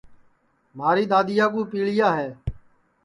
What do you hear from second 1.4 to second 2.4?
کُو پیݪیا ہے